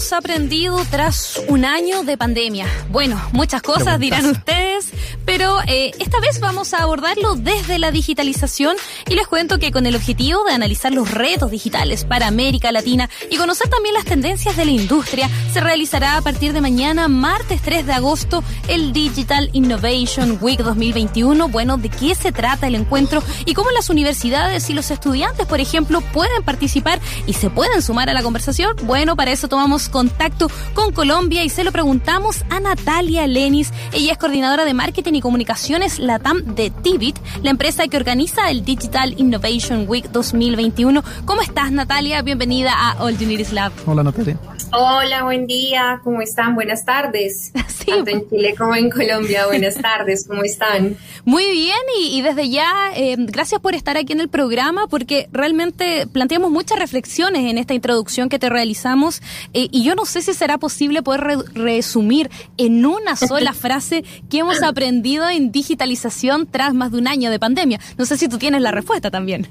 hemos 0.00 0.14
aprendido 0.14 0.82
tras 0.90 1.42
un 1.48 1.66
año 1.66 2.04
de 2.04 2.16
pandemia? 2.16 2.66
Bueno, 2.90 3.20
muchas 3.32 3.60
cosas 3.60 4.00
dirán 4.00 4.24
ustedes, 4.24 4.86
pero 5.30 5.60
eh, 5.68 5.92
esta 6.00 6.18
vez 6.18 6.40
vamos 6.40 6.74
a 6.74 6.78
abordarlo 6.78 7.36
desde 7.36 7.78
la 7.78 7.92
digitalización 7.92 8.76
y 9.08 9.14
les 9.14 9.28
cuento 9.28 9.60
que 9.60 9.70
con 9.70 9.86
el 9.86 9.94
objetivo 9.94 10.42
de 10.42 10.54
analizar 10.54 10.92
los 10.92 11.08
retos 11.08 11.52
digitales 11.52 12.04
para 12.04 12.26
América 12.26 12.72
Latina 12.72 13.08
y 13.30 13.36
conocer 13.36 13.68
también 13.68 13.94
las 13.94 14.04
tendencias 14.04 14.56
de 14.56 14.64
la 14.64 14.72
industria, 14.72 15.30
se 15.52 15.60
realizará 15.60 16.16
a 16.16 16.20
partir 16.20 16.52
de 16.52 16.60
mañana, 16.60 17.06
martes 17.06 17.62
3 17.62 17.86
de 17.86 17.92
agosto, 17.92 18.42
el 18.66 18.92
Digital 18.92 19.50
Innovation 19.52 20.36
Week 20.40 20.58
2021. 20.58 21.48
Bueno, 21.48 21.76
¿de 21.76 21.90
qué 21.90 22.16
se 22.16 22.32
trata 22.32 22.66
el 22.66 22.74
encuentro 22.74 23.22
y 23.46 23.54
cómo 23.54 23.70
las 23.70 23.88
universidades 23.88 24.68
y 24.68 24.74
los 24.74 24.90
estudiantes, 24.90 25.46
por 25.46 25.60
ejemplo, 25.60 26.00
pueden 26.12 26.42
participar 26.42 26.98
y 27.28 27.34
se 27.34 27.50
pueden 27.50 27.82
sumar 27.82 28.10
a 28.10 28.14
la 28.14 28.24
conversación? 28.24 28.74
Bueno, 28.82 29.14
para 29.14 29.30
eso 29.30 29.46
tomamos 29.46 29.88
contacto 29.88 30.50
con 30.74 30.90
Colombia 30.90 31.44
y 31.44 31.50
se 31.50 31.62
lo 31.62 31.70
preguntamos 31.70 32.42
a 32.50 32.58
Natalia 32.58 33.28
Lenis. 33.28 33.70
Ella 33.92 34.10
es 34.10 34.18
coordinadora 34.18 34.64
de 34.64 34.74
marketing 34.74 35.14
y 35.14 35.19
comunicaciones 35.20 35.98
LATAM 35.98 36.54
de 36.54 36.70
Tibit, 36.70 37.18
la 37.42 37.50
empresa 37.50 37.86
que 37.88 37.96
organiza 37.96 38.50
el 38.50 38.64
Digital 38.64 39.14
Innovation 39.18 39.84
Week 39.88 40.10
2021. 40.10 41.02
¿Cómo 41.24 41.42
estás, 41.42 41.72
Natalia? 41.72 42.22
Bienvenida 42.22 42.72
a 42.74 43.02
All 43.02 43.16
You 43.18 43.28
Lab. 43.52 43.72
Hola, 43.86 44.02
Natalia. 44.02 44.38
Hola, 44.72 45.24
buen 45.24 45.48
día, 45.48 46.00
¿cómo 46.04 46.22
están? 46.22 46.54
Buenas 46.54 46.84
tardes. 46.84 47.52
Sí. 47.80 47.86
Tanto 47.86 48.10
en 48.10 48.28
Chile 48.28 48.54
como 48.58 48.74
en 48.74 48.90
Colombia, 48.90 49.46
buenas 49.46 49.74
tardes, 49.80 50.26
¿cómo 50.28 50.42
están? 50.42 50.98
Muy 51.24 51.50
bien, 51.50 51.78
y, 51.98 52.20
desde 52.20 52.50
ya, 52.50 52.70
eh, 52.94 53.16
gracias 53.18 53.58
por 53.58 53.74
estar 53.74 53.96
aquí 53.96 54.12
en 54.12 54.20
el 54.20 54.28
programa, 54.28 54.86
porque 54.86 55.30
realmente 55.32 56.06
planteamos 56.06 56.50
muchas 56.50 56.78
reflexiones 56.78 57.50
en 57.50 57.56
esta 57.56 57.72
introducción 57.72 58.28
que 58.28 58.38
te 58.38 58.50
realizamos, 58.50 59.22
eh, 59.54 59.68
y 59.70 59.82
yo 59.82 59.94
no 59.94 60.04
sé 60.04 60.20
si 60.20 60.34
será 60.34 60.58
posible 60.58 61.02
poder 61.02 61.38
resumir 61.54 62.30
en 62.58 62.84
una 62.84 63.16
sola 63.16 63.52
frase 63.54 64.04
qué 64.28 64.40
hemos 64.40 64.62
aprendido 64.62 65.09
en 65.18 65.50
digitalización 65.52 66.46
tras 66.46 66.74
más 66.74 66.92
de 66.92 66.98
un 66.98 67.08
año 67.08 67.30
de 67.30 67.38
pandemia. 67.38 67.80
No 67.98 68.06
sé 68.06 68.16
si 68.16 68.28
tú 68.28 68.38
tienes 68.38 68.62
la 68.62 68.70
respuesta 68.70 69.10
también. 69.10 69.48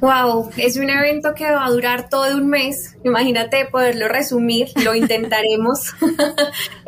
Wow, 0.00 0.50
es 0.56 0.76
un 0.76 0.88
evento 0.88 1.34
que 1.34 1.50
va 1.50 1.66
a 1.66 1.70
durar 1.70 2.08
todo 2.08 2.36
un 2.36 2.48
mes. 2.48 2.96
Imagínate 3.04 3.66
poderlo 3.66 4.08
resumir, 4.08 4.68
lo 4.84 4.94
intentaremos. 4.94 5.94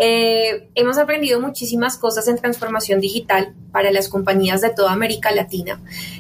Eh, 0.02 0.70
hemos 0.74 0.96
aprendido 0.96 1.40
muchísimas 1.40 1.98
cosas 1.98 2.26
en 2.28 2.36
transformación 2.36 3.00
digital 3.00 3.54
para 3.70 3.90
las 3.90 4.08
compañías 4.08 4.62
de 4.62 4.70
toda 4.70 4.92
América 4.92 5.30
Latina. 5.30 5.78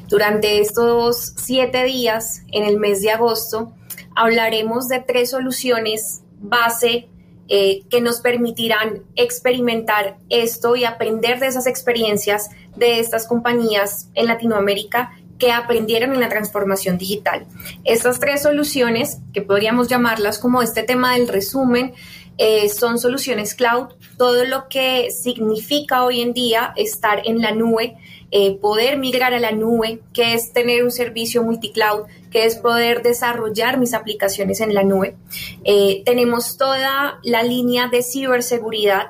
Durante 0.08 0.60
estos 0.60 1.32
siete 1.36 1.84
días, 1.84 2.42
en 2.52 2.64
el 2.64 2.78
mes 2.78 3.00
de 3.00 3.10
agosto, 3.10 3.72
hablaremos 4.14 4.88
de 4.88 5.00
tres 5.00 5.30
soluciones 5.30 6.22
base 6.40 7.08
eh, 7.52 7.82
que 7.90 8.00
nos 8.00 8.20
permitirán 8.20 9.02
experimentar 9.16 10.18
esto 10.28 10.76
y 10.76 10.84
aprender 10.84 11.40
de 11.40 11.48
esas 11.48 11.66
experiencias 11.66 12.48
de 12.76 13.00
estas 13.00 13.26
compañías 13.26 14.08
en 14.14 14.26
Latinoamérica 14.26 15.10
que 15.36 15.50
aprendieron 15.50 16.12
en 16.12 16.20
la 16.20 16.28
transformación 16.28 16.96
digital. 16.96 17.46
Estas 17.84 18.20
tres 18.20 18.42
soluciones, 18.42 19.18
que 19.32 19.42
podríamos 19.42 19.88
llamarlas 19.88 20.38
como 20.38 20.62
este 20.62 20.84
tema 20.84 21.14
del 21.14 21.26
resumen, 21.26 21.94
eh, 22.38 22.68
son 22.68 23.00
soluciones 23.00 23.56
cloud, 23.56 23.88
todo 24.16 24.44
lo 24.44 24.68
que 24.68 25.10
significa 25.10 26.04
hoy 26.04 26.20
en 26.20 26.32
día 26.32 26.72
estar 26.76 27.22
en 27.26 27.40
la 27.40 27.50
nube, 27.50 27.96
eh, 28.30 28.56
poder 28.56 28.98
migrar 28.98 29.34
a 29.34 29.40
la 29.40 29.52
nube, 29.52 30.00
que 30.12 30.34
es 30.34 30.52
tener 30.52 30.84
un 30.84 30.90
servicio 30.90 31.42
multicloud, 31.42 32.04
que 32.30 32.44
es 32.44 32.56
poder 32.56 33.02
desarrollar 33.02 33.78
mis 33.78 33.94
aplicaciones 33.94 34.60
en 34.60 34.74
la 34.74 34.84
nube. 34.84 35.16
Eh, 35.64 36.02
tenemos 36.04 36.56
toda 36.56 37.18
la 37.22 37.42
línea 37.42 37.88
de 37.88 38.02
ciberseguridad. 38.02 39.06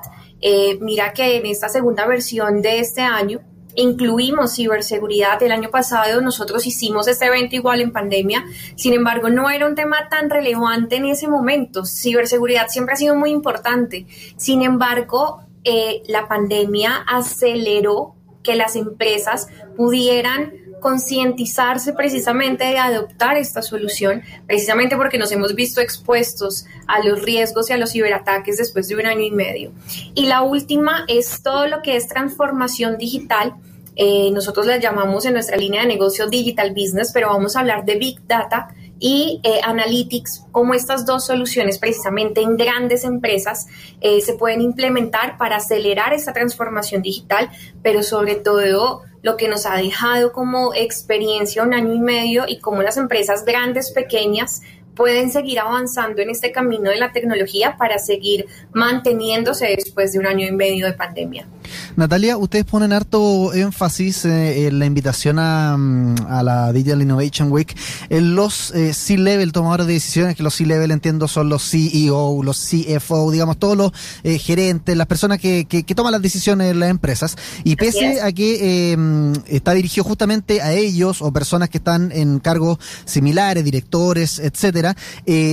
mira 0.79 1.13
que 1.13 1.37
en 1.37 1.45
esta 1.45 1.69
segunda 1.69 2.07
versión 2.07 2.63
de 2.63 2.79
este 2.79 3.01
año 3.01 3.41
incluimos 3.75 4.55
ciberseguridad. 4.55 5.41
El 5.41 5.51
año 5.51 5.69
pasado 5.69 6.21
nosotros 6.21 6.65
hicimos 6.65 7.07
este 7.07 7.25
evento 7.25 7.55
igual 7.55 7.81
en 7.81 7.91
pandemia, 7.91 8.45
sin 8.75 8.93
embargo 8.93 9.29
no 9.29 9.49
era 9.49 9.67
un 9.67 9.75
tema 9.75 10.09
tan 10.09 10.29
relevante 10.29 10.97
en 10.97 11.05
ese 11.05 11.27
momento. 11.27 11.85
Ciberseguridad 11.85 12.67
siempre 12.67 12.93
ha 12.93 12.97
sido 12.97 13.15
muy 13.15 13.31
importante. 13.31 14.05
Sin 14.37 14.61
embargo, 14.61 15.41
eh, 15.63 16.01
la 16.07 16.27
pandemia 16.27 17.03
aceleró 17.07 18.15
que 18.43 18.55
las 18.55 18.75
empresas 18.75 19.47
pudieran 19.75 20.53
concientizarse 20.81 21.93
precisamente 21.93 22.65
de 22.65 22.79
adoptar 22.79 23.37
esta 23.37 23.61
solución, 23.61 24.23
precisamente 24.47 24.97
porque 24.97 25.19
nos 25.19 25.31
hemos 25.31 25.55
visto 25.55 25.79
expuestos 25.79 26.65
a 26.87 27.05
los 27.05 27.21
riesgos 27.21 27.69
y 27.69 27.73
a 27.73 27.77
los 27.77 27.91
ciberataques 27.91 28.57
después 28.57 28.89
de 28.89 28.95
un 28.95 29.05
año 29.05 29.21
y 29.21 29.31
medio. 29.31 29.71
Y 30.15 30.25
la 30.25 30.41
última 30.41 31.05
es 31.07 31.41
todo 31.43 31.67
lo 31.67 31.81
que 31.81 31.95
es 31.95 32.07
transformación 32.07 32.97
digital. 32.97 33.55
Eh, 33.95 34.31
nosotros 34.31 34.65
la 34.65 34.77
llamamos 34.77 35.25
en 35.25 35.33
nuestra 35.33 35.55
línea 35.55 35.81
de 35.81 35.87
negocio 35.87 36.27
Digital 36.27 36.71
Business, 36.71 37.11
pero 37.13 37.27
vamos 37.27 37.55
a 37.55 37.59
hablar 37.59 37.85
de 37.85 37.95
Big 37.95 38.25
Data 38.25 38.73
y 39.01 39.41
eh, 39.43 39.59
Analytics, 39.63 40.45
como 40.51 40.75
estas 40.75 41.07
dos 41.07 41.25
soluciones 41.25 41.79
precisamente 41.79 42.41
en 42.41 42.55
grandes 42.55 43.03
empresas 43.03 43.65
eh, 43.99 44.21
se 44.21 44.35
pueden 44.35 44.61
implementar 44.61 45.39
para 45.39 45.57
acelerar 45.57 46.13
esa 46.13 46.33
transformación 46.33 47.01
digital, 47.01 47.49
pero 47.81 48.03
sobre 48.03 48.35
todo 48.35 49.01
lo 49.23 49.37
que 49.37 49.47
nos 49.47 49.65
ha 49.65 49.75
dejado 49.75 50.31
como 50.31 50.75
experiencia 50.75 51.63
un 51.63 51.73
año 51.73 51.93
y 51.93 51.99
medio 51.99 52.45
y 52.47 52.59
cómo 52.59 52.83
las 52.83 52.97
empresas 52.97 53.43
grandes, 53.43 53.91
pequeñas, 53.91 54.61
pueden 54.95 55.31
seguir 55.31 55.59
avanzando 55.59 56.21
en 56.21 56.29
este 56.29 56.51
camino 56.51 56.89
de 56.89 56.97
la 56.97 57.11
tecnología 57.11 57.77
para 57.77 57.97
seguir 57.99 58.45
manteniéndose 58.73 59.75
después 59.75 60.13
de 60.13 60.19
un 60.19 60.27
año 60.27 60.47
y 60.47 60.51
medio 60.51 60.85
de 60.85 60.93
pandemia. 60.93 61.47
Natalia, 61.95 62.37
ustedes 62.37 62.65
ponen 62.65 62.93
harto 62.93 63.53
énfasis 63.53 64.25
eh, 64.25 64.67
en 64.67 64.79
la 64.79 64.85
invitación 64.85 65.39
a, 65.39 65.75
mm, 65.77 66.15
a, 66.27 66.43
la 66.43 66.73
Digital 66.73 67.01
Innovation 67.01 67.51
Week 67.51 67.75
en 68.09 68.35
los 68.35 68.71
eh, 68.71 68.93
C-Level 68.93 69.51
tomadores 69.51 69.87
de 69.87 69.93
decisiones, 69.93 70.35
que 70.35 70.43
los 70.43 70.55
C-Level 70.55 70.91
entiendo 70.91 71.27
son 71.27 71.49
los 71.49 71.69
CEO, 71.69 72.43
los 72.43 72.59
CFO, 72.59 73.31
digamos, 73.31 73.57
todos 73.57 73.77
los 73.77 73.91
eh, 74.23 74.37
gerentes, 74.37 74.95
las 74.97 75.07
personas 75.07 75.39
que, 75.39 75.65
que, 75.65 75.83
toman 75.95 76.11
las 76.13 76.21
decisiones 76.21 76.71
en 76.71 76.79
las 76.79 76.89
empresas. 76.89 77.37
Y 77.63 77.75
pese 77.75 78.21
a 78.21 78.31
que 78.31 78.95
mm, 78.97 79.33
está 79.47 79.73
dirigido 79.73 80.03
justamente 80.03 80.61
a 80.61 80.73
ellos 80.73 81.21
o 81.21 81.31
personas 81.31 81.69
que 81.69 81.77
están 81.77 82.11
en 82.11 82.39
cargos 82.39 82.79
similares, 83.05 83.63
directores, 83.63 84.39
etcétera, 84.39 84.80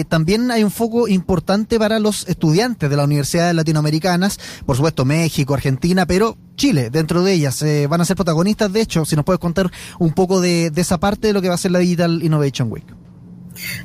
también 0.08 0.50
hay 0.50 0.64
un 0.64 0.70
foco 0.70 1.08
importante 1.08 1.78
para 1.78 1.98
los 1.98 2.26
estudiantes 2.28 2.88
de 2.88 2.96
las 2.96 3.06
universidades 3.06 3.54
latinoamericanas, 3.54 4.38
por 4.66 4.76
supuesto 4.76 5.04
México, 5.04 5.54
Argentina, 5.54 6.06
pero 6.06 6.36
Chile, 6.58 6.90
dentro 6.90 7.22
de 7.22 7.32
ellas, 7.32 7.62
eh, 7.62 7.86
van 7.86 8.00
a 8.00 8.04
ser 8.04 8.16
protagonistas. 8.16 8.72
De 8.72 8.80
hecho, 8.80 9.04
si 9.04 9.16
nos 9.16 9.24
puedes 9.24 9.38
contar 9.38 9.70
un 9.98 10.12
poco 10.12 10.40
de, 10.40 10.72
esa 10.76 10.98
parte 10.98 11.28
de 11.28 11.32
lo 11.32 11.40
que 11.40 11.48
va 11.48 11.54
a 11.54 11.58
ser 11.58 11.70
la 11.70 11.78
Digital 11.78 12.22
Innovation 12.22 12.70
Week. 12.70 12.84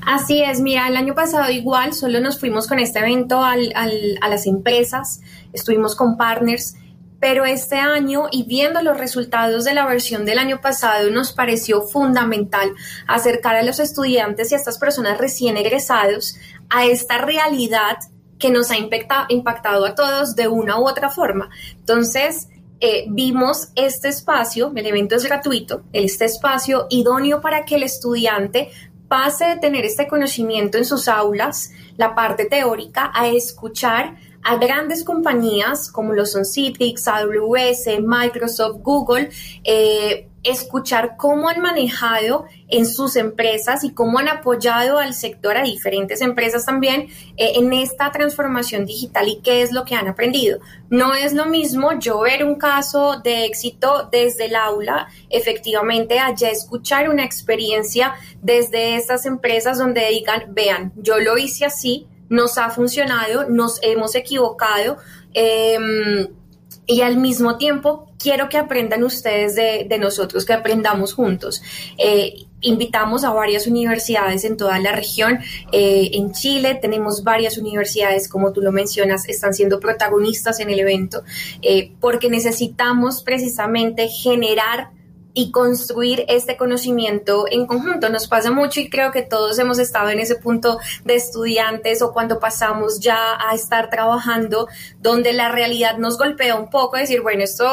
Así 0.05 0.41
es, 0.41 0.59
mira, 0.59 0.87
el 0.87 0.97
año 0.97 1.15
pasado 1.15 1.49
igual, 1.49 1.93
solo 1.93 2.19
nos 2.19 2.39
fuimos 2.39 2.67
con 2.67 2.79
este 2.79 2.99
evento 2.99 3.43
a 3.43 3.55
las 3.55 4.45
empresas, 4.45 5.21
estuvimos 5.51 5.95
con 5.95 6.17
partners, 6.17 6.75
pero 7.23 7.45
este 7.45 7.77
año 7.77 8.27
y 8.29 8.43
viendo 8.43 8.81
los 8.81 8.97
resultados 8.97 9.63
de 9.63 9.73
la 9.73 9.85
versión 9.85 10.25
del 10.25 10.39
año 10.39 10.59
pasado 10.59 11.09
nos 11.09 11.31
pareció 11.31 11.81
fundamental 11.81 12.73
acercar 13.07 13.55
a 13.55 13.63
los 13.63 13.79
estudiantes 13.79 14.51
y 14.51 14.55
a 14.55 14.57
estas 14.57 14.77
personas 14.77 15.17
recién 15.17 15.55
egresados 15.55 16.35
a 16.69 16.83
esta 16.83 17.19
realidad 17.19 17.95
que 18.37 18.49
nos 18.49 18.71
ha 18.71 18.75
impactado 18.77 19.85
a 19.85 19.95
todos 19.95 20.35
de 20.35 20.49
una 20.49 20.77
u 20.77 20.85
otra 20.85 21.09
forma. 21.09 21.49
Entonces, 21.77 22.49
eh, 22.81 23.05
vimos 23.07 23.69
este 23.75 24.09
espacio, 24.09 24.73
el 24.75 24.85
evento 24.85 25.15
es 25.15 25.23
gratuito, 25.23 25.83
este 25.93 26.25
espacio 26.25 26.87
idóneo 26.89 27.39
para 27.39 27.63
que 27.63 27.75
el 27.75 27.83
estudiante 27.83 28.69
pase 29.07 29.45
de 29.45 29.55
tener 29.59 29.85
este 29.85 30.09
conocimiento 30.09 30.77
en 30.77 30.83
sus 30.83 31.07
aulas, 31.07 31.71
la 31.95 32.15
parte 32.15 32.47
teórica, 32.47 33.13
a 33.15 33.29
escuchar 33.29 34.17
a 34.43 34.57
grandes 34.57 35.03
compañías 35.03 35.91
como 35.91 36.13
lo 36.13 36.25
son 36.25 36.45
Citrix, 36.45 37.07
AWS, 37.07 38.01
Microsoft, 38.01 38.77
Google, 38.81 39.29
eh, 39.63 40.27
escuchar 40.43 41.15
cómo 41.17 41.47
han 41.47 41.61
manejado 41.61 42.45
en 42.67 42.85
sus 42.85 43.15
empresas 43.15 43.83
y 43.83 43.93
cómo 43.93 44.19
han 44.19 44.27
apoyado 44.27 44.97
al 44.97 45.13
sector, 45.13 45.55
a 45.57 45.63
diferentes 45.63 46.21
empresas 46.21 46.65
también, 46.65 47.07
eh, 47.37 47.53
en 47.55 47.71
esta 47.71 48.11
transformación 48.11 48.85
digital 48.85 49.27
y 49.29 49.39
qué 49.41 49.61
es 49.61 49.71
lo 49.71 49.85
que 49.85 49.95
han 49.95 50.07
aprendido. 50.07 50.59
No 50.89 51.13
es 51.13 51.33
lo 51.33 51.45
mismo 51.45 51.97
yo 51.97 52.19
ver 52.19 52.43
un 52.43 52.55
caso 52.55 53.21
de 53.23 53.45
éxito 53.45 54.09
desde 54.11 54.45
el 54.45 54.55
aula, 54.55 55.07
efectivamente, 55.29 56.19
allá 56.19 56.49
escuchar 56.49 57.09
una 57.09 57.23
experiencia 57.23 58.15
desde 58.41 58.95
estas 58.95 59.25
empresas 59.25 59.77
donde 59.77 60.09
digan, 60.09 60.53
vean, 60.53 60.91
yo 60.97 61.19
lo 61.19 61.37
hice 61.37 61.65
así, 61.65 62.07
nos 62.33 62.57
ha 62.57 62.71
funcionado, 62.71 63.47
nos 63.47 63.79
hemos 63.83 64.15
equivocado. 64.15 64.97
Em, 65.35 66.27
y 66.85 67.01
al 67.01 67.17
mismo 67.17 67.57
tiempo 67.57 68.07
quiero 68.17 68.49
que 68.49 68.57
aprendan 68.57 69.03
ustedes 69.03 69.55
de, 69.55 69.97
nosotros, 69.99 70.43
que 70.43 70.53
aprendamos 70.53 71.13
juntos. 71.13 71.61
Eh, 71.97 72.33
invitamos 72.61 73.23
a 73.23 73.31
varias 73.31 73.67
universidades 73.67 74.43
en 74.45 74.57
toda 74.57 74.79
la 74.79 74.93
región. 74.93 75.39
Eh, 75.71 76.09
en 76.13 76.31
Chile 76.33 76.75
tenemos 76.81 77.23
varias 77.23 77.57
universidades, 77.57 78.27
como 78.27 78.51
tú 78.51 78.61
lo 78.61 78.71
mencionas, 78.71 79.29
están 79.29 79.53
siendo 79.53 79.79
protagonistas 79.79 80.59
en 80.59 80.71
el 80.71 80.79
evento, 80.79 81.23
eh, 81.61 81.91
porque 81.99 82.29
necesitamos 82.29 83.21
precisamente 83.21 84.07
generar 84.07 84.89
y 85.33 85.51
construir 85.51 86.25
este 86.27 86.57
conocimiento 86.57 87.45
en 87.49 87.65
conjunto. 87.65 88.09
Nos 88.09 88.27
pasa 88.27 88.51
mucho 88.51 88.79
y 88.79 88.89
creo 88.89 89.11
que 89.11 89.23
todos 89.23 89.57
hemos 89.59 89.79
estado 89.79 90.09
en 90.09 90.19
ese 90.19 90.35
punto 90.35 90.79
de 91.05 91.15
estudiantes 91.15 92.01
o 92.01 92.13
cuando 92.13 92.39
pasamos 92.39 92.99
ya 92.99 93.37
a 93.39 93.55
estar 93.55 93.89
trabajando 93.89 94.67
donde 94.99 95.33
la 95.33 95.49
realidad 95.49 95.97
nos 95.97 96.17
golpea 96.17 96.55
un 96.55 96.69
poco, 96.69 96.97
decir, 96.97 97.21
bueno, 97.21 97.43
esto 97.43 97.67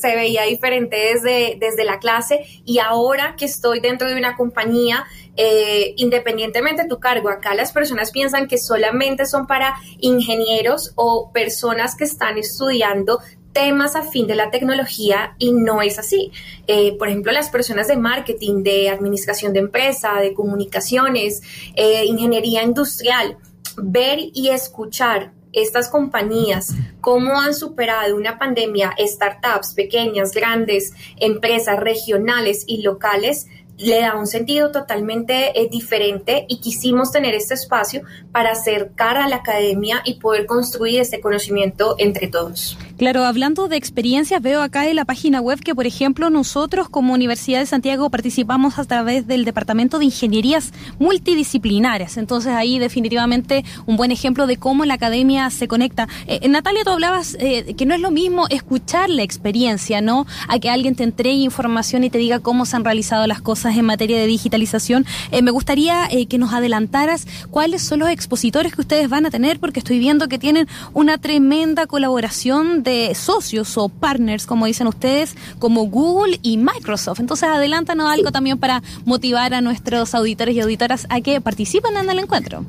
se 0.00 0.14
veía 0.14 0.42
diferente 0.42 0.96
desde, 0.96 1.56
desde 1.58 1.84
la 1.84 1.98
clase 1.98 2.44
y 2.64 2.78
ahora 2.78 3.36
que 3.36 3.44
estoy 3.44 3.80
dentro 3.80 4.08
de 4.08 4.16
una 4.16 4.36
compañía, 4.36 5.04
eh, 5.36 5.94
independientemente 5.96 6.82
de 6.82 6.88
tu 6.88 7.00
cargo, 7.00 7.28
acá 7.28 7.54
las 7.54 7.72
personas 7.72 8.10
piensan 8.10 8.46
que 8.46 8.58
solamente 8.58 9.26
son 9.26 9.46
para 9.46 9.74
ingenieros 9.98 10.92
o 10.94 11.30
personas 11.32 11.96
que 11.96 12.04
están 12.04 12.38
estudiando 12.38 13.20
temas 13.54 13.96
afín 13.96 14.26
de 14.26 14.34
la 14.34 14.50
tecnología 14.50 15.34
y 15.38 15.52
no 15.52 15.80
es 15.80 15.98
así. 15.98 16.30
Eh, 16.66 16.94
por 16.98 17.08
ejemplo, 17.08 17.32
las 17.32 17.48
personas 17.48 17.88
de 17.88 17.96
marketing, 17.96 18.62
de 18.62 18.90
administración 18.90 19.54
de 19.54 19.60
empresa, 19.60 20.20
de 20.20 20.34
comunicaciones, 20.34 21.42
eh, 21.74 22.04
ingeniería 22.04 22.62
industrial, 22.62 23.38
ver 23.78 24.18
y 24.34 24.48
escuchar 24.48 25.32
estas 25.54 25.88
compañías, 25.88 26.74
cómo 27.00 27.40
han 27.40 27.54
superado 27.54 28.16
una 28.16 28.38
pandemia, 28.38 28.92
startups 28.98 29.72
pequeñas, 29.74 30.32
grandes, 30.32 30.92
empresas 31.16 31.78
regionales 31.78 32.64
y 32.66 32.82
locales, 32.82 33.46
le 33.78 34.00
da 34.00 34.16
un 34.16 34.26
sentido 34.26 34.70
totalmente 34.70 35.58
eh, 35.60 35.68
diferente 35.70 36.46
y 36.48 36.60
quisimos 36.60 37.10
tener 37.10 37.34
este 37.34 37.54
espacio 37.54 38.02
para 38.32 38.52
acercar 38.52 39.16
a 39.16 39.28
la 39.28 39.36
academia 39.36 40.02
y 40.04 40.14
poder 40.14 40.46
construir 40.46 41.00
este 41.00 41.20
conocimiento 41.20 41.96
entre 41.98 42.28
todos. 42.28 42.78
Claro, 42.96 43.24
hablando 43.24 43.66
de 43.66 43.76
experiencias, 43.76 44.40
veo 44.40 44.62
acá 44.62 44.86
en 44.86 44.96
la 44.96 45.04
página 45.04 45.40
web 45.40 45.58
que, 45.60 45.74
por 45.74 45.86
ejemplo, 45.86 46.30
nosotros 46.30 46.88
como 46.88 47.12
Universidad 47.12 47.58
de 47.58 47.66
Santiago 47.66 48.08
participamos 48.08 48.78
a 48.78 48.84
través 48.84 49.26
del 49.26 49.44
Departamento 49.44 49.98
de 49.98 50.04
Ingenierías 50.04 50.72
Multidisciplinarias. 51.00 52.16
Entonces 52.16 52.52
ahí 52.52 52.78
definitivamente 52.78 53.64
un 53.86 53.96
buen 53.96 54.12
ejemplo 54.12 54.46
de 54.46 54.58
cómo 54.58 54.84
la 54.84 54.94
academia 54.94 55.50
se 55.50 55.66
conecta. 55.66 56.06
Eh, 56.26 56.48
Natalia, 56.48 56.84
tú 56.84 56.90
hablabas 56.90 57.36
eh, 57.40 57.74
que 57.74 57.86
no 57.86 57.94
es 57.94 58.00
lo 58.00 58.12
mismo 58.12 58.46
escuchar 58.48 59.10
la 59.10 59.22
experiencia, 59.22 60.00
¿no? 60.00 60.26
A 60.48 60.60
que 60.60 60.70
alguien 60.70 60.94
te 60.94 61.02
entregue 61.02 61.42
información 61.42 62.04
y 62.04 62.10
te 62.10 62.18
diga 62.18 62.38
cómo 62.40 62.64
se 62.64 62.76
han 62.76 62.84
realizado 62.84 63.26
las 63.26 63.42
cosas 63.42 63.63
en 63.72 63.84
materia 63.84 64.18
de 64.18 64.26
digitalización. 64.26 65.06
Eh, 65.30 65.42
me 65.42 65.50
gustaría 65.50 66.06
eh, 66.10 66.26
que 66.26 66.38
nos 66.38 66.52
adelantaras 66.52 67.26
cuáles 67.50 67.82
son 67.82 68.00
los 68.00 68.08
expositores 68.08 68.74
que 68.74 68.80
ustedes 68.80 69.08
van 69.08 69.26
a 69.26 69.30
tener, 69.30 69.58
porque 69.58 69.80
estoy 69.80 69.98
viendo 69.98 70.28
que 70.28 70.38
tienen 70.38 70.68
una 70.92 71.18
tremenda 71.18 71.86
colaboración 71.86 72.82
de 72.82 73.14
socios 73.14 73.76
o 73.78 73.88
partners, 73.88 74.46
como 74.46 74.66
dicen 74.66 74.86
ustedes, 74.86 75.34
como 75.58 75.84
Google 75.86 76.38
y 76.42 76.56
Microsoft. 76.56 77.20
Entonces, 77.20 77.48
adelántanos 77.48 78.10
algo 78.10 78.30
también 78.32 78.58
para 78.58 78.82
motivar 79.04 79.54
a 79.54 79.60
nuestros 79.60 80.14
auditores 80.14 80.54
y 80.54 80.60
auditoras 80.60 81.06
a 81.08 81.20
que 81.20 81.40
participen 81.40 81.96
en 81.96 82.10
el 82.10 82.18
encuentro. 82.18 82.64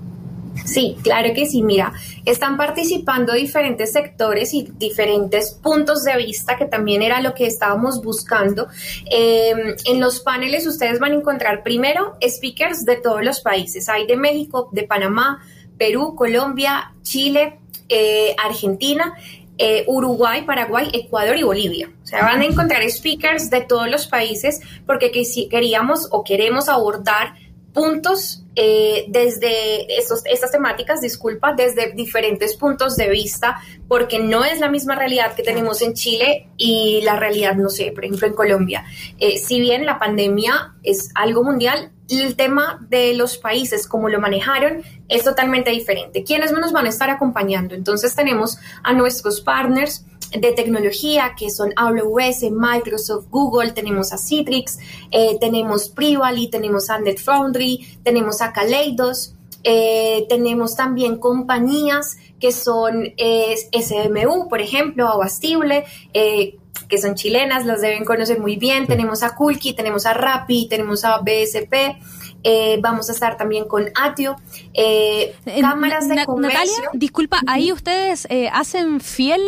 Sí, 0.65 0.97
claro 1.03 1.29
que 1.33 1.45
sí. 1.45 1.61
Mira, 1.61 1.93
están 2.25 2.57
participando 2.57 3.33
diferentes 3.33 3.93
sectores 3.93 4.53
y 4.53 4.63
diferentes 4.77 5.51
puntos 5.51 6.03
de 6.03 6.17
vista, 6.17 6.57
que 6.57 6.65
también 6.65 7.01
era 7.01 7.21
lo 7.21 7.33
que 7.33 7.45
estábamos 7.45 8.01
buscando. 8.03 8.67
Em, 9.09 9.75
en 9.85 9.99
los 9.99 10.19
paneles 10.19 10.65
ustedes 10.67 10.99
van 10.99 11.11
a 11.13 11.15
encontrar 11.15 11.63
primero 11.63 12.17
speakers 12.27 12.83
de 12.83 12.97
todos 12.97 13.23
los 13.23 13.41
países. 13.41 13.87
Hay 13.89 14.07
de 14.07 14.17
México, 14.17 14.69
de 14.71 14.83
Panamá, 14.83 15.43
Perú, 15.77 16.15
Colombia, 16.15 16.93
Chile, 17.03 17.59
eh, 17.87 18.35
Argentina. 18.43 19.13
Eh, 19.57 19.85
Uruguay, 19.87 20.43
Paraguay, 20.45 20.89
Ecuador 20.91 21.37
y 21.37 21.43
Bolivia. 21.43 21.89
O 22.03 22.05
sea, 22.05 22.23
van 22.23 22.41
a 22.41 22.45
encontrar 22.45 22.83
speakers 22.89 23.49
de 23.49 23.61
todos 23.61 23.89
los 23.89 24.05
países 24.07 24.59
porque 24.85 25.13
queríamos 25.49 26.09
o 26.11 26.25
queremos 26.25 26.67
abordar 26.67 27.35
puntos 27.71 28.44
eh, 28.55 29.05
desde 29.07 29.97
estos, 29.97 30.25
estas 30.25 30.51
temáticas, 30.51 31.01
disculpa, 31.01 31.53
desde 31.53 31.91
diferentes 31.93 32.55
puntos 32.55 32.95
de 32.95 33.09
vista, 33.09 33.59
porque 33.87 34.19
no 34.19 34.45
es 34.45 34.59
la 34.59 34.69
misma 34.69 34.95
realidad 34.95 35.35
que 35.35 35.43
tenemos 35.43 35.81
en 35.81 35.93
Chile 35.93 36.47
y 36.57 37.01
la 37.03 37.17
realidad, 37.17 37.55
no 37.55 37.69
sé, 37.69 37.91
por 37.91 38.05
ejemplo, 38.05 38.27
en 38.27 38.33
Colombia. 38.33 38.85
Eh, 39.19 39.37
si 39.37 39.59
bien 39.59 39.85
la 39.85 39.99
pandemia 39.99 40.75
es 40.83 41.11
algo 41.15 41.43
mundial, 41.43 41.91
el 42.09 42.35
tema 42.35 42.85
de 42.89 43.13
los 43.13 43.37
países, 43.37 43.87
como 43.87 44.09
lo 44.09 44.19
manejaron, 44.19 44.83
es 45.07 45.23
totalmente 45.23 45.71
diferente. 45.71 46.23
¿Quiénes 46.23 46.51
nos 46.51 46.71
van 46.71 46.85
a 46.85 46.89
estar 46.89 47.09
acompañando? 47.09 47.75
Entonces 47.75 48.15
tenemos 48.15 48.57
a 48.83 48.93
nuestros 48.93 49.41
partners, 49.41 50.05
de 50.31 50.51
tecnología 50.51 51.33
que 51.37 51.49
son 51.49 51.71
AWS, 51.75 52.51
Microsoft, 52.51 53.27
Google, 53.29 53.71
tenemos 53.71 54.11
a 54.11 54.17
Citrix, 54.17 54.77
eh, 55.11 55.37
tenemos 55.39 55.89
Privali, 55.89 56.49
tenemos 56.49 56.89
a 56.89 56.99
NetFoundry, 56.99 57.99
tenemos 58.03 58.41
a 58.41 58.51
Kaleidos, 58.51 59.35
eh, 59.63 60.25
tenemos 60.29 60.75
también 60.75 61.17
compañías 61.17 62.17
que 62.39 62.51
son 62.51 63.13
SMU, 63.17 64.47
por 64.49 64.61
ejemplo, 64.61 65.07
Abastible, 65.07 65.85
eh, 66.13 66.57
que 66.87 66.97
son 66.97 67.15
chilenas, 67.15 67.65
las 67.65 67.81
deben 67.81 68.05
conocer 68.05 68.39
muy 68.39 68.55
bien. 68.55 68.87
Tenemos 68.87 69.23
a 69.23 69.35
Kulki, 69.35 69.73
tenemos 69.73 70.05
a 70.05 70.13
Rappi, 70.13 70.67
tenemos 70.67 71.03
a 71.05 71.19
BSP. 71.19 71.97
Eh, 72.47 72.77
vamos 72.79 73.09
a 73.09 73.13
estar 73.13 73.37
también 73.37 73.65
con 73.65 73.85
Atio, 73.95 74.35
eh, 74.75 75.33
cámaras 75.61 76.07
de 76.07 76.23
comercio. 76.25 76.59
Natalia, 76.59 76.89
disculpa, 76.93 77.41
ahí 77.47 77.71
ustedes 77.71 78.27
eh, 78.29 78.49
hacen 78.53 79.01
fiel 79.01 79.41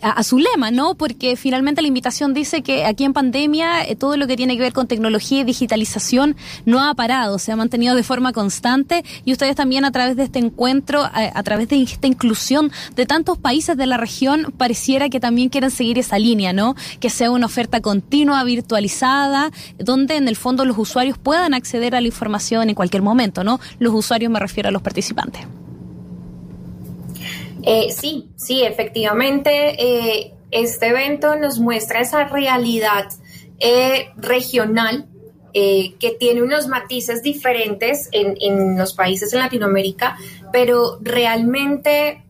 a, 0.00 0.22
su 0.22 0.38
lema, 0.38 0.70
¿no? 0.70 0.94
Porque 0.94 1.34
finalmente 1.34 1.82
la 1.82 1.88
invitación 1.88 2.34
dice 2.34 2.62
que 2.62 2.84
aquí 2.84 3.02
en 3.02 3.12
pandemia 3.12 3.84
todo 3.98 4.16
lo 4.16 4.28
que 4.28 4.36
tiene 4.36 4.56
que 4.56 4.62
ver 4.62 4.72
con 4.72 4.86
tecnología 4.86 5.40
y 5.40 5.44
digitalización 5.44 6.36
no 6.66 6.88
ha 6.88 6.94
parado, 6.94 7.40
se 7.40 7.50
ha 7.50 7.56
mantenido 7.56 7.96
de 7.96 8.04
forma 8.04 8.32
constante 8.32 9.04
y 9.24 9.32
ustedes 9.32 9.56
también 9.56 9.84
a 9.84 9.90
través 9.90 10.14
de 10.14 10.22
este 10.22 10.38
encuentro, 10.38 11.02
a 11.02 11.42
través 11.42 11.68
de 11.68 11.82
esta 11.82 12.06
inclusión 12.06 12.70
de 12.94 13.06
tantos 13.06 13.38
países 13.38 13.76
de 13.76 13.86
la 13.86 13.96
región, 13.96 14.54
pareciera 14.56 15.08
que 15.08 15.18
también 15.18 15.48
quieren 15.48 15.72
seguir 15.72 15.98
esa 15.98 16.20
línea, 16.20 16.52
¿no? 16.52 16.76
Que 17.00 17.10
sea 17.10 17.32
una 17.32 17.46
oferta 17.46 17.80
continua, 17.80 18.44
virtualizada, 18.44 19.50
donde 19.78 20.14
en 20.14 20.28
el 20.28 20.36
fondo 20.36 20.64
los 20.64 20.78
usuarios 20.78 21.18
puedan 21.18 21.54
acceder 21.54 21.71
acceder 21.72 21.94
a 21.94 22.00
la 22.00 22.06
información 22.06 22.68
en 22.68 22.74
cualquier 22.74 23.02
momento, 23.02 23.44
¿no? 23.44 23.58
Los 23.78 23.94
usuarios 23.94 24.30
me 24.30 24.38
refiero 24.38 24.68
a 24.68 24.72
los 24.72 24.82
participantes. 24.82 25.42
Eh, 27.62 27.90
sí, 27.90 28.28
sí, 28.36 28.62
efectivamente, 28.62 29.50
eh, 29.78 30.34
este 30.50 30.88
evento 30.88 31.36
nos 31.36 31.58
muestra 31.58 32.00
esa 32.00 32.24
realidad 32.24 33.08
eh, 33.58 34.10
regional 34.16 35.08
que 35.54 36.16
tiene 36.18 36.42
unos 36.42 36.66
matices 36.66 37.22
diferentes 37.22 38.08
en, 38.10 38.38
en 38.40 38.78
los 38.78 38.94
países 38.94 39.34
en 39.34 39.40
Latinoamérica, 39.40 40.16
pero 40.50 40.98
realmente 41.02 42.24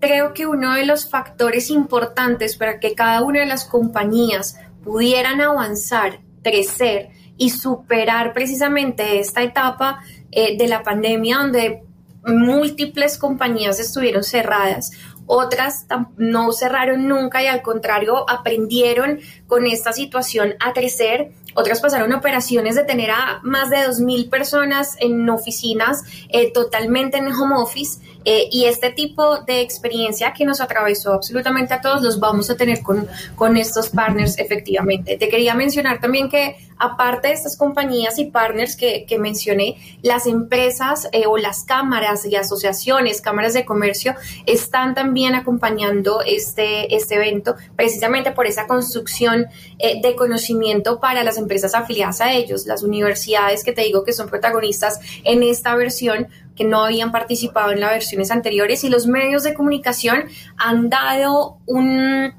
creo 0.00 0.34
que 0.34 0.44
uno 0.44 0.74
de 0.74 0.84
los 0.84 1.08
factores 1.08 1.70
importantes 1.70 2.56
para 2.56 2.80
que 2.80 2.96
cada 2.96 3.22
una 3.22 3.38
de 3.38 3.46
las 3.46 3.66
compañías 3.66 4.58
pudieran 4.82 5.40
avanzar, 5.40 6.18
crecer, 6.42 7.10
y 7.36 7.50
superar 7.50 8.32
precisamente 8.32 9.18
esta 9.20 9.42
etapa 9.42 10.00
eh, 10.30 10.56
de 10.56 10.68
la 10.68 10.82
pandemia 10.82 11.38
donde 11.38 11.82
múltiples 12.26 13.18
compañías 13.18 13.80
estuvieron 13.80 14.24
cerradas, 14.24 14.92
otras 15.26 15.86
no 16.16 16.52
cerraron 16.52 17.08
nunca 17.08 17.42
y 17.42 17.46
al 17.46 17.62
contrario 17.62 18.28
aprendieron 18.28 19.20
con 19.54 19.66
esta 19.66 19.92
situación 19.92 20.54
a 20.58 20.72
crecer, 20.72 21.30
otras 21.54 21.80
pasaron 21.80 22.12
operaciones 22.12 22.74
de 22.74 22.82
tener 22.82 23.12
a 23.12 23.38
más 23.44 23.70
de 23.70 23.76
2.000 23.76 24.28
personas 24.28 24.96
en 24.98 25.30
oficinas 25.30 26.02
eh, 26.28 26.52
totalmente 26.52 27.18
en 27.18 27.28
home 27.28 27.54
office 27.54 28.00
eh, 28.24 28.48
y 28.50 28.64
este 28.64 28.90
tipo 28.90 29.38
de 29.42 29.60
experiencia 29.60 30.32
que 30.32 30.44
nos 30.44 30.60
atravesó 30.60 31.12
absolutamente 31.12 31.72
a 31.72 31.80
todos 31.80 32.02
los 32.02 32.18
vamos 32.18 32.50
a 32.50 32.56
tener 32.56 32.82
con, 32.82 33.06
con 33.36 33.56
estos 33.56 33.90
partners 33.90 34.38
efectivamente. 34.38 35.16
Te 35.16 35.28
quería 35.28 35.54
mencionar 35.54 36.00
también 36.00 36.28
que 36.28 36.56
aparte 36.78 37.28
de 37.28 37.34
estas 37.34 37.56
compañías 37.56 38.18
y 38.18 38.24
partners 38.26 38.76
que, 38.76 39.04
que 39.06 39.18
mencioné, 39.18 39.76
las 40.02 40.26
empresas 40.26 41.08
eh, 41.12 41.26
o 41.26 41.36
las 41.36 41.64
cámaras 41.64 42.24
y 42.24 42.34
asociaciones, 42.36 43.20
cámaras 43.20 43.54
de 43.54 43.64
comercio, 43.64 44.14
están 44.46 44.94
también 44.94 45.34
acompañando 45.34 46.20
este, 46.22 46.94
este 46.94 47.16
evento 47.16 47.54
precisamente 47.76 48.32
por 48.32 48.46
esa 48.46 48.66
construcción 48.66 49.43
eh, 49.78 50.00
de 50.00 50.14
conocimiento 50.16 51.00
para 51.00 51.24
las 51.24 51.38
empresas 51.38 51.74
afiliadas 51.74 52.20
a 52.20 52.32
ellos, 52.32 52.66
las 52.66 52.82
universidades 52.82 53.64
que 53.64 53.72
te 53.72 53.82
digo 53.82 54.04
que 54.04 54.12
son 54.12 54.28
protagonistas 54.28 55.00
en 55.24 55.42
esta 55.42 55.74
versión 55.74 56.28
que 56.56 56.64
no 56.64 56.84
habían 56.84 57.12
participado 57.12 57.72
en 57.72 57.80
las 57.80 57.90
versiones 57.90 58.30
anteriores 58.30 58.84
y 58.84 58.88
los 58.88 59.06
medios 59.06 59.42
de 59.42 59.54
comunicación 59.54 60.24
han 60.56 60.88
dado 60.88 61.58
un, 61.66 62.32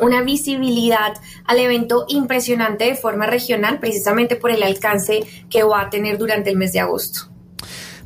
una 0.00 0.22
visibilidad 0.22 1.14
al 1.44 1.58
evento 1.58 2.04
impresionante 2.08 2.84
de 2.84 2.94
forma 2.94 3.26
regional, 3.26 3.80
precisamente 3.80 4.36
por 4.36 4.50
el 4.50 4.62
alcance 4.62 5.20
que 5.50 5.62
va 5.62 5.82
a 5.82 5.90
tener 5.90 6.18
durante 6.18 6.50
el 6.50 6.56
mes 6.56 6.72
de 6.72 6.80
agosto. 6.80 7.30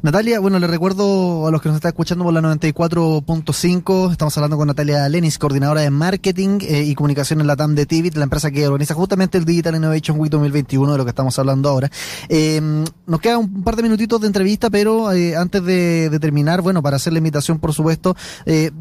Natalia, 0.03 0.41
bueno, 0.41 0.59
le 0.59 0.67
recuerdo 0.67 1.47
a 1.47 1.53
los 1.53 1.63
que 1.63 1.69
nos 1.69 1.77
están 1.77 1.91
escuchando 1.91 2.25
por 2.25 2.35
la 2.35 2.41
94.5, 2.41 4.11
estamos 4.11 4.37
hablando 4.37 4.57
con 4.57 4.67
Natalia 4.67 5.09
Lenis, 5.09 5.39
coordinadora 5.39 5.83
de 5.83 5.91
marketing 5.91 6.59
eh, 6.63 6.83
y 6.83 6.97
comunicación 6.97 7.41
en 7.41 7.47
la 7.47 7.55
TAM 7.55 7.77
de 7.77 7.87
Tivit, 7.87 8.17
la 8.17 8.25
empresa 8.25 8.51
que 8.51 8.67
organiza 8.67 8.95
justamente 8.95 9.39
el 9.39 9.45
Digital 9.45 9.77
Innovation 9.77 10.19
Week 10.19 10.33
2021, 10.33 10.91
de 10.91 10.99
lo 10.99 11.05
que 11.05 11.11
estamos 11.11 11.39
hablando 11.39 11.69
ahora. 11.69 11.89
Eh, 12.29 12.61
nos 13.07 13.21
queda 13.21 13.39
un 13.39 13.63
par 13.63 13.77
de 13.77 13.85
minutitos 13.85 14.21
de 14.21 14.27
entrevista, 14.27 14.71
pero 14.71 15.13
eh, 15.13 15.37
antes 15.37 15.65
de, 15.65 16.19
terminar, 16.21 16.63
bueno, 16.63 16.83
para 16.83 16.97
hacer 16.97 17.13
la 17.13 17.21
invitación, 17.21 17.61
por 17.61 17.73
supuesto, 17.73 18.17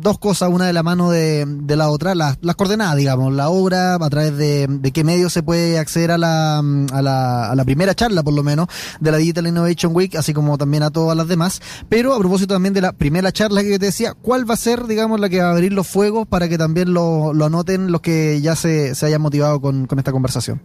dos 0.01 0.17
cosas, 0.17 0.49
una 0.49 0.65
de 0.65 0.73
la 0.73 0.81
mano 0.81 1.11
de, 1.11 1.45
la 1.67 1.91
otra, 1.91 2.15
las, 2.15 2.37
coordenadas, 2.57 2.95
digamos, 2.95 3.31
la 3.31 3.49
obra, 3.49 3.93
a 3.93 4.09
través 4.09 4.35
de, 4.37 4.91
qué 4.91 5.03
medio 5.03 5.29
se 5.29 5.43
puede 5.43 5.77
acceder 5.77 6.09
a 6.09 6.17
la, 6.17 6.57
a 6.57 7.01
la, 7.03 7.51
a 7.51 7.55
la 7.55 7.63
primera 7.63 7.93
charla, 7.93 8.23
por 8.23 8.33
lo 8.33 8.41
menos, 8.41 8.69
de 8.99 9.11
la 9.11 9.17
Digital 9.17 9.45
Innovation 9.45 9.95
Week, 9.95 10.15
así 10.15 10.33
como 10.33 10.57
también 10.57 10.81
a 10.81 10.89
todo 11.11 11.15
las 11.15 11.27
demás. 11.27 11.61
Pero 11.89 12.13
a 12.13 12.19
propósito 12.19 12.53
también 12.55 12.73
de 12.73 12.81
la 12.81 12.93
primera 12.93 13.31
charla 13.31 13.61
que 13.61 13.71
yo 13.71 13.79
te 13.79 13.85
decía, 13.85 14.13
¿cuál 14.13 14.49
va 14.49 14.53
a 14.53 14.57
ser, 14.57 14.85
digamos, 14.87 15.19
la 15.19 15.29
que 15.29 15.39
va 15.39 15.49
a 15.49 15.51
abrir 15.51 15.73
los 15.73 15.87
fuegos 15.87 16.27
para 16.27 16.49
que 16.49 16.57
también 16.57 16.93
lo, 16.93 17.33
lo 17.33 17.45
anoten 17.45 17.91
los 17.91 18.01
que 18.01 18.41
ya 18.41 18.55
se, 18.55 18.95
se 18.95 19.05
hayan 19.05 19.21
motivado 19.21 19.61
con, 19.61 19.87
con 19.87 19.99
esta 19.99 20.11
conversación? 20.11 20.61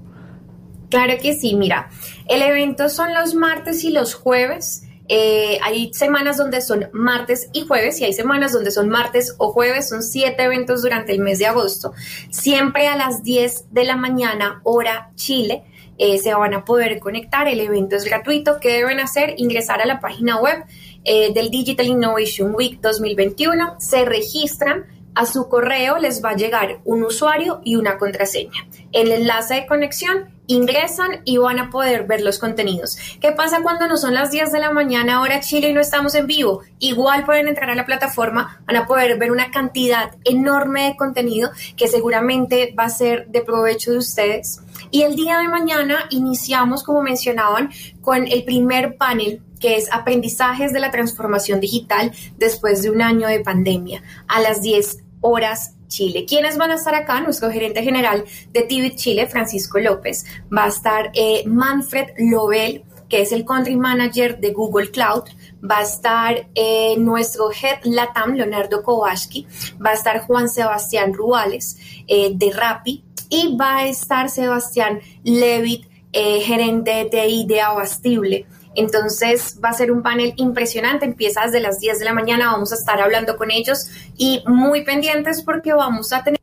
Claro 0.91 1.15
que 1.21 1.35
sí, 1.35 1.55
mira, 1.57 1.91
el 2.29 2.43
evento 2.43 2.89
son 2.89 3.13
los 3.13 3.35
martes 3.35 3.83
y 3.85 3.91
los 3.91 4.15
jueves. 4.15 4.85
Eh, 5.09 5.59
hay 5.63 5.93
semanas 5.93 6.37
donde 6.37 6.61
son 6.61 6.89
martes 6.93 7.49
y 7.53 7.65
jueves 7.65 8.01
y 8.01 8.05
hay 8.05 8.13
semanas 8.13 8.53
donde 8.53 8.71
son 8.71 8.89
martes 8.89 9.35
o 9.39 9.53
jueves. 9.53 9.89
Son 9.89 10.03
siete 10.03 10.45
eventos 10.45 10.83
durante 10.83 11.13
el 11.13 11.21
mes 11.21 11.39
de 11.39 11.47
agosto. 11.47 11.93
Siempre 12.31 12.89
a 12.89 12.97
las 12.97 13.23
10 13.23 13.73
de 13.73 13.85
la 13.85 13.97
mañana, 13.97 14.61
hora 14.65 15.11
Chile. 15.17 15.65
Eh, 15.99 16.19
se 16.19 16.35
van 16.35 16.55
a 16.55 16.65
poder 16.65 16.99
conectar. 16.99 17.49
El 17.49 17.61
evento 17.61 17.97
es 17.97 18.05
gratuito. 18.05 18.59
¿Qué 18.61 18.73
deben 18.73 19.01
hacer? 19.01 19.35
Ingresar 19.39 19.81
a 19.81 19.87
la 19.87 20.01
página 20.01 20.41
web 20.41 20.65
eh, 21.05 21.33
del 21.33 21.51
Digital 21.51 21.87
Innovation 21.87 22.55
Week 22.55 22.81
2021. 22.81 23.77
Se 23.79 24.05
registran. 24.05 24.87
A 25.15 25.25
su 25.25 25.49
correo 25.49 25.97
les 25.97 26.23
va 26.23 26.31
a 26.31 26.37
llegar 26.37 26.81
un 26.85 27.03
usuario 27.03 27.63
y 27.65 27.77
una 27.77 27.97
contraseña. 27.97 28.69
El 28.97 29.13
enlace 29.13 29.53
de 29.57 29.67
conexión 29.67 30.31
ingresan 30.47 31.21
y 31.27 31.37
van 31.37 31.59
a 31.59 31.69
poder 31.69 32.07
ver 32.07 32.23
los 32.23 32.39
contenidos. 32.39 32.97
¿Qué 33.21 33.31
pasa 33.31 33.61
cuando 33.63 33.87
no 33.87 33.99
son 33.99 34.15
las 34.15 34.31
10 34.31 34.53
de 34.53 34.59
la 34.59 34.73
mañana 34.73 35.21
hora 35.21 35.41
Chile 35.41 35.69
y 35.69 35.75
no 35.75 35.83
estamos 35.83 36.15
en 36.15 36.27
vivo? 36.27 36.63
Igual 36.79 37.27
pueden 37.27 37.47
entrar 37.47 37.69
a 37.69 37.75
la 37.75 37.85
plataforma, 37.85 38.63
van 38.67 38.77
a 38.77 38.87
poder 38.87 39.19
ver 39.19 39.33
una 39.33 39.51
cantidad 39.51 40.13
enorme 40.25 40.87
de 40.87 40.97
contenido 40.97 41.51
que 41.77 41.89
seguramente 41.89 42.75
va 42.75 42.85
a 42.85 42.89
ser 42.89 43.27
de 43.29 43.43
provecho 43.43 43.93
de 43.93 43.99
ustedes. 43.99 44.63
Y 44.91 45.03
el 45.03 45.15
día 45.15 45.41
de 45.41 45.49
mañana 45.49 46.07
iniciamos, 46.09 46.83
como 46.83 47.03
mencionaban, 47.03 47.69
con 48.01 48.27
el 48.27 48.45
primer 48.45 48.97
panel 48.97 49.43
que 49.61 49.77
es 49.77 49.93
aprendizajes 49.93 50.73
de 50.73 50.81
la 50.81 50.91
transformación 50.91 51.61
digital 51.61 52.13
después 52.39 52.81
de 52.81 52.89
un 52.89 53.03
año 53.03 53.29
de 53.29 53.41
pandemia, 53.41 54.03
a 54.27 54.41
las 54.41 54.63
10 54.63 55.03
horas 55.21 55.76
Chile. 55.89 56.25
¿Quiénes 56.27 56.57
van 56.57 56.71
a 56.71 56.75
estar 56.75 56.95
acá? 56.95 57.21
Nuestro 57.21 57.51
gerente 57.51 57.83
general 57.83 58.25
de 58.53 58.63
Tibit 58.63 58.97
Chile, 58.97 59.27
Francisco 59.27 59.79
López. 59.79 60.25
Va 60.55 60.65
a 60.65 60.69
estar 60.69 61.11
eh, 61.15 61.43
Manfred 61.47 62.09
Lobel, 62.19 62.85
que 63.09 63.21
es 63.21 63.33
el 63.33 63.45
country 63.45 63.77
manager 63.77 64.39
de 64.39 64.53
Google 64.53 64.91
Cloud. 64.91 65.25
Va 65.69 65.79
a 65.79 65.83
estar 65.83 66.49
eh, 66.55 66.95
nuestro 66.99 67.51
head 67.51 67.79
Latam, 67.85 68.35
Leonardo 68.35 68.83
Kowalski. 68.83 69.47
Va 69.85 69.91
a 69.91 69.95
estar 69.95 70.21
Juan 70.27 70.49
Sebastián 70.49 71.15
Ruales 71.15 71.79
eh, 72.07 72.31
de 72.35 72.51
Rappi. 72.51 73.05
Y 73.29 73.57
va 73.57 73.79
a 73.79 73.89
estar 73.89 74.31
Sebastián 74.31 75.01
Levitt, 75.25 75.89
gerente 76.13 77.09
de 77.11 77.29
IDEA 77.29 77.67
Abastible. 77.67 78.47
Entonces 78.77 79.59
va 79.63 79.71
a 79.71 79.73
ser 79.73 79.91
un 79.91 80.03
panel 80.03 80.35
impresionante, 80.37 81.05
empieza 81.05 81.43
desde 81.43 81.61
las 81.61 81.81
10 81.81 81.99
de 81.99 82.05
la 82.05 82.13
mañana, 82.13 82.53
vamos 82.53 82.73
a 82.73 82.77
estar 82.77 83.01
hablando 83.01 83.37
con 83.37 83.51
ellos 83.51 83.89
y 84.17 84.45
muy 84.47 84.85
pendientes 84.85 85.43
porque 85.43 85.73
vamos 85.73 86.13
a 86.13 86.23
tener... 86.23 86.41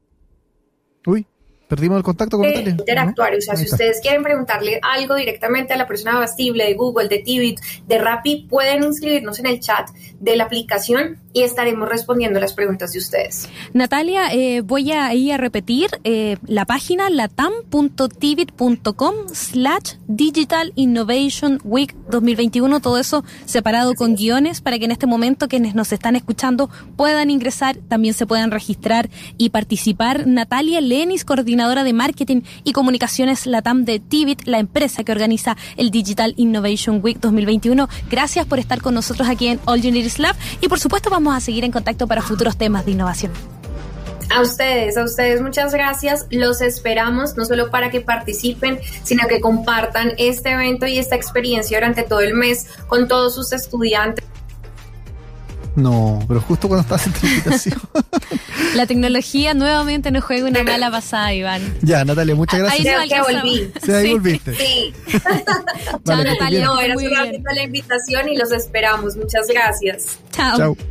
Uy, 1.06 1.28
perdimos 1.74 1.98
el 1.98 2.04
contacto 2.04 2.38
con 2.38 2.46
Natalia. 2.46 2.70
Interactuar, 2.70 3.34
o 3.34 3.42
sea, 3.42 3.56
si 3.56 3.66
ustedes 3.66 4.00
quieren 4.00 4.22
preguntarle 4.22 4.80
algo 4.84 5.16
directamente 5.16 5.74
a 5.74 5.76
la 5.76 5.88
persona 5.88 6.18
abastible 6.18 6.66
de 6.66 6.76
Google, 6.76 7.08
de 7.08 7.18
Tibit, 7.18 7.60
de 7.88 7.98
Rappi, 7.98 8.46
pueden 8.48 8.84
inscribirnos 8.84 9.40
en 9.40 9.48
el 9.48 9.60
chat 9.60 9.90
de 10.20 10.36
la 10.36 10.44
aplicación 10.44 11.18
y 11.34 11.42
estaremos 11.42 11.90
respondiendo 11.90 12.40
las 12.40 12.54
preguntas 12.54 12.94
de 12.94 13.00
ustedes. 13.00 13.50
Natalia, 13.74 14.32
eh, 14.32 14.62
voy 14.62 14.92
a 14.92 15.12
ir 15.16 15.34
a 15.34 15.38
repetir 15.38 15.90
eh, 16.04 16.38
la 16.46 16.66
página 16.66 17.10
latam.tibit.com 17.10 19.16
slash 19.34 19.96
Digital 20.08 20.74
Innovation 20.76 21.60
Week 21.64 21.96
2021, 22.10 22.82
todo 22.82 23.00
eso 23.00 23.24
separado 23.46 23.96
con 23.96 24.16
guiones 24.16 24.62
para 24.62 24.78
que 24.78 24.86
en 24.86 24.92
este 24.92 25.08
momento 25.08 25.48
quienes 25.48 25.74
nos 25.74 25.92
están 25.92 26.16
escuchando 26.16 26.70
puedan 26.96 27.32
ingresar, 27.32 27.78
también 27.88 28.14
se 28.14 28.28
puedan 28.28 28.52
registrar 28.52 29.10
y 29.40 29.50
participar. 29.50 30.28
Natalia 30.28 30.82
Lenis, 30.82 31.26
coordinadora 31.26 31.63
de 31.64 31.94
marketing 31.94 32.42
y 32.66 32.74
comunicaciones 32.74 33.48
Latam 33.48 33.86
de 33.86 34.00
Tibit, 34.00 34.46
la 34.46 34.60
empresa 34.60 35.06
que 35.06 35.14
organiza 35.14 35.56
el 35.78 35.92
Digital 35.92 36.34
Innovation 36.36 37.00
Week 37.02 37.18
2021. 37.22 37.88
Gracias 38.12 38.46
por 38.46 38.60
estar 38.60 38.82
con 38.82 38.94
nosotros 38.94 39.30
aquí 39.30 39.48
en 39.48 39.62
All 39.64 39.80
Unities 39.80 40.20
Lab 40.20 40.36
y 40.60 40.68
por 40.68 40.80
supuesto 40.80 41.10
vamos 41.10 41.34
a 41.34 41.40
seguir 41.40 41.64
en 41.64 41.72
contacto 41.72 42.06
para 42.06 42.22
futuros 42.22 42.58
temas 42.58 42.86
de 42.86 42.92
innovación. 42.92 43.32
A 44.30 44.42
ustedes, 44.42 44.98
a 44.98 45.06
ustedes 45.06 45.42
muchas 45.42 45.74
gracias. 45.74 46.28
Los 46.32 46.62
esperamos 46.62 47.38
no 47.38 47.46
solo 47.46 47.70
para 47.70 47.90
que 47.90 48.02
participen, 48.02 48.80
sino 49.04 49.26
que 49.28 49.40
compartan 49.40 50.12
este 50.18 50.52
evento 50.52 50.86
y 50.86 50.98
esta 50.98 51.16
experiencia 51.16 51.78
durante 51.78 52.04
todo 52.04 52.20
el 52.20 52.34
mes 52.34 52.68
con 52.88 53.08
todos 53.08 53.36
sus 53.36 53.54
estudiantes. 53.54 54.26
No, 55.76 56.24
pero 56.28 56.40
justo 56.42 56.68
cuando 56.68 56.82
estás 56.84 57.08
en 57.08 57.14
tu 57.14 57.26
invitación. 57.26 57.80
La 58.76 58.86
tecnología 58.86 59.54
nuevamente 59.54 60.12
nos 60.12 60.24
juega 60.24 60.48
una 60.48 60.64
mala 60.64 60.92
pasada, 60.92 61.34
Iván. 61.34 61.62
Ya, 61.82 62.06
Natalia, 62.06 62.36
muchas 62.36 62.60
gracias. 62.60 62.96
Ahí 62.96 63.10
que 63.10 63.22
volví. 63.22 63.72
Sí, 63.84 63.92
ahí 63.92 64.14
volviste. 64.14 64.56
Sí. 64.56 64.94
Chao, 66.06 66.24
Natalia. 66.24 66.66
No, 66.66 66.80
era 66.80 66.96
solamente 66.96 67.54
la 67.54 67.64
invitación 67.64 68.30
y 68.30 68.38
los 68.38 68.52
esperamos. 68.52 69.16
Muchas 69.16 69.48
gracias. 69.48 70.18
Chao. 70.32 70.58
Chao. 70.58 70.78